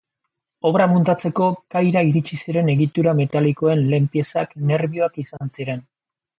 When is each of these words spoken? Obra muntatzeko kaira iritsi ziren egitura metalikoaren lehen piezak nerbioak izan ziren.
Obra 0.69 0.87
muntatzeko 0.93 1.49
kaira 1.75 2.03
iritsi 2.13 2.39
ziren 2.45 2.73
egitura 2.75 3.15
metalikoaren 3.21 3.87
lehen 3.95 4.11
piezak 4.17 4.59
nerbioak 4.73 5.25
izan 5.29 5.57
ziren. 5.59 5.89